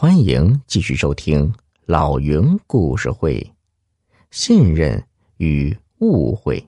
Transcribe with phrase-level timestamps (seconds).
[0.00, 1.52] 欢迎继续收听
[1.84, 3.52] 老云故事会。
[4.30, 5.04] 信任
[5.38, 6.64] 与误会，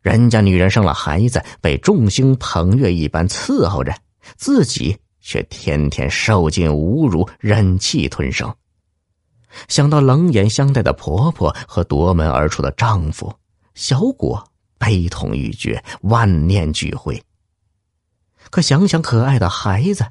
[0.00, 3.94] 人家女人生了孩子，被众星捧月一般伺候着，
[4.38, 8.56] 自己却天天受尽侮辱，忍气吞声。
[9.68, 13.30] 想到冷眼相待的婆婆和夺门而出的丈夫，
[13.74, 14.42] 小果
[14.78, 17.22] 悲痛欲绝，万念俱灰。
[18.50, 20.06] 可想想可爱的孩子，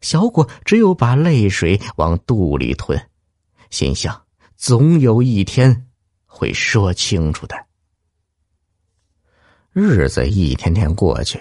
[0.00, 3.00] 小果只有把泪水往肚里吞，
[3.70, 4.22] 心想
[4.56, 5.86] 总有一天
[6.26, 7.56] 会说清楚的。
[9.72, 11.40] 日子一天天过去，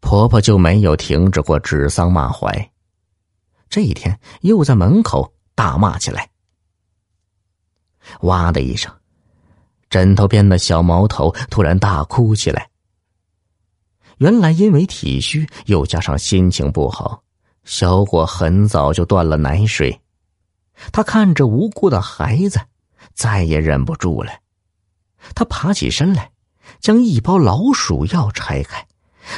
[0.00, 2.70] 婆婆就没有停止过指桑骂槐。
[3.68, 6.30] 这一天又在门口大骂起来。
[8.20, 8.90] 哇的一声，
[9.90, 12.70] 枕头边的小毛头突然大哭起来。
[14.18, 17.22] 原来因为体虚，又加上心情不好，
[17.64, 20.00] 小果很早就断了奶水。
[20.92, 22.60] 他看着无辜的孩子，
[23.14, 24.32] 再也忍不住了。
[25.34, 26.30] 他爬起身来，
[26.80, 28.86] 将一包老鼠药拆开，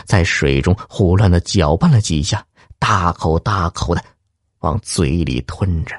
[0.05, 2.45] 在水中胡乱的搅拌了几下，
[2.79, 4.05] 大口大口的
[4.61, 5.95] 往嘴里吞着。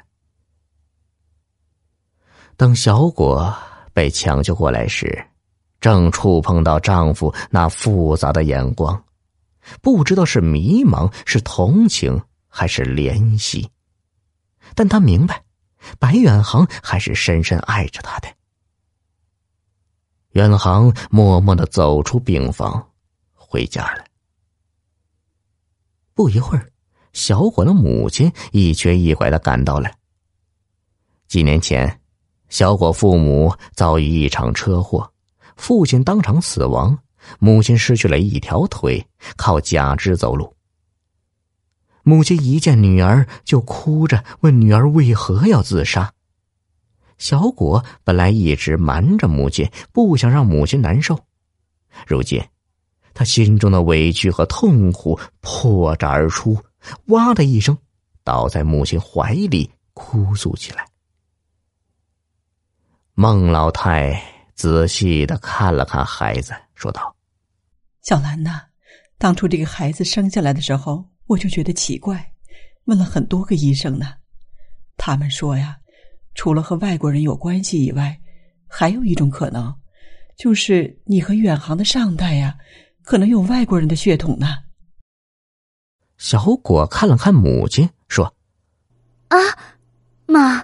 [2.55, 3.51] 等小果
[3.93, 5.27] 被抢救过来时，
[5.81, 9.03] 正触碰到丈夫那复杂的眼光，
[9.81, 13.67] 不知道是迷茫、是同情还是怜惜，
[14.75, 15.43] 但他明白，
[15.97, 18.27] 白远航还是深深爱着他的。
[20.33, 22.87] 远航默默的走出病房，
[23.33, 24.05] 回家了。
[26.13, 26.71] 不一会儿，
[27.13, 29.91] 小伙的母亲一瘸一拐的赶到了。
[31.27, 31.99] 几年前，
[32.49, 35.10] 小伙父母遭遇一场车祸。
[35.61, 36.97] 父亲当场死亡，
[37.37, 39.05] 母亲失去了一条腿，
[39.37, 40.51] 靠假肢走路。
[42.01, 46.11] 母亲一见女儿就哭着问女儿为何要自杀。
[47.19, 51.15] 小果本来一直瞒着母亲，不想让母亲难受，
[52.07, 52.43] 如今
[53.13, 56.57] 他心中的委屈和痛苦破绽而出，
[57.05, 57.77] 哇的一声，
[58.23, 60.87] 倒在母亲怀里哭诉起来。
[63.13, 64.40] 孟老太。
[64.61, 67.15] 仔细的看了看孩子，说道
[68.03, 68.61] ：“小兰呐，
[69.17, 72.31] 当初这个孩子生下来的时候，我就觉得奇怪，
[72.83, 74.13] 问了很多个医生呢。
[74.97, 75.79] 他们说呀，
[76.35, 78.15] 除了和外国人有关系以外，
[78.67, 79.73] 还有一种可能，
[80.37, 82.55] 就是你和远航的上代呀，
[83.01, 84.59] 可能有外国人的血统呢。”
[86.19, 88.31] 小果看了看母亲，说
[89.29, 89.37] ：“啊，
[90.27, 90.63] 妈，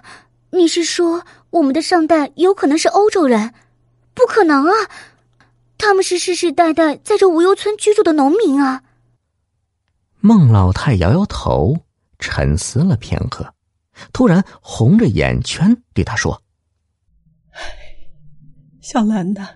[0.52, 3.52] 你是说我们的上代有可能是欧洲人？”
[4.18, 4.72] 不可能啊！
[5.78, 8.82] 他们是世世代代在这无忧村居住的农民啊。
[10.18, 11.84] 孟老太摇摇头，
[12.18, 13.54] 沉思了片刻，
[14.12, 16.42] 突然红着眼圈对他说
[18.82, 19.50] ：“小兰呐，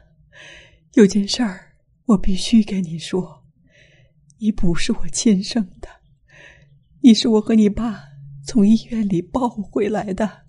[0.92, 1.74] 有件事儿
[2.04, 3.42] 我必须跟你说，
[4.38, 5.88] 你不是我亲生的，
[7.00, 8.04] 你是我和你爸
[8.46, 10.42] 从医院里抱回来的。”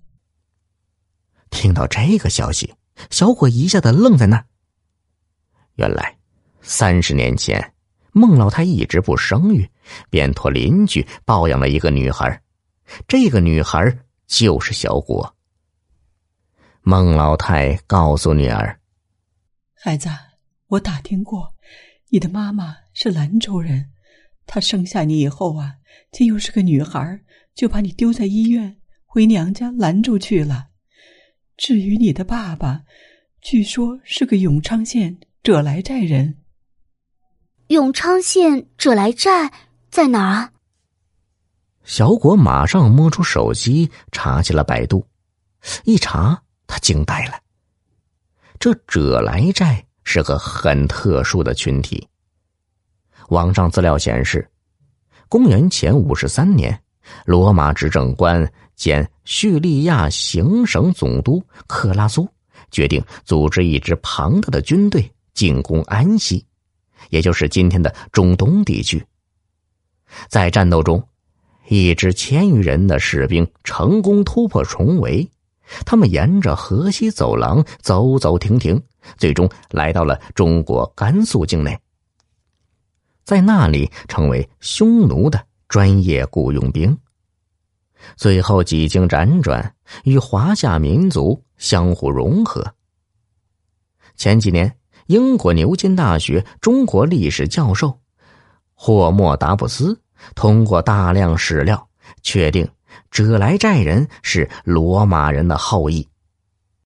[1.50, 2.72] 听到这个消息。
[3.10, 4.46] 小伙一下子愣在那儿。
[5.76, 6.16] 原来，
[6.60, 7.72] 三十年前，
[8.12, 9.68] 孟老太一直不生育，
[10.08, 12.40] 便托邻居抱养了一个女孩，
[13.08, 15.34] 这个女孩就是小果。
[16.82, 18.78] 孟老太告诉女儿
[19.74, 20.08] ：“孩子，
[20.68, 21.54] 我打听过，
[22.10, 23.90] 你的妈妈是兰州人，
[24.46, 25.74] 她生下你以后啊，
[26.12, 27.20] 见又是个女孩，
[27.54, 28.76] 就把你丢在医院，
[29.06, 30.68] 回娘家兰州去了。”
[31.56, 32.82] 至于你的爸爸，
[33.40, 36.38] 据说是个永昌县者来寨人。
[37.68, 39.52] 永昌县者来寨
[39.90, 40.50] 在哪儿？
[41.84, 45.06] 小果马上摸出手机查起了百度，
[45.84, 47.40] 一查他惊呆了。
[48.58, 52.08] 这者来寨是个很特殊的群体。
[53.28, 54.50] 网上资料显示，
[55.28, 56.82] 公元前五十三年，
[57.24, 58.46] 罗马执政官。
[58.76, 62.28] 兼叙利亚行省总督克拉苏
[62.72, 66.44] 决定组织一支庞大的军队进攻安息，
[67.08, 69.00] 也就是今天的中东地区。
[70.26, 71.00] 在战斗中，
[71.68, 75.30] 一支千余人的士兵成功突破重围，
[75.86, 78.82] 他们沿着河西走廊走走停停，
[79.16, 81.78] 最终来到了中国甘肃境内，
[83.22, 86.96] 在那里成为匈奴的专业雇佣兵。
[88.16, 89.74] 最后几经辗转，
[90.04, 92.74] 与华夏民族相互融合。
[94.14, 94.76] 前几年，
[95.06, 98.00] 英国牛津大学中国历史教授
[98.74, 100.00] 霍莫达布斯
[100.34, 101.88] 通过大量史料，
[102.22, 102.68] 确定
[103.10, 106.06] 者来寨人是罗马人的后裔。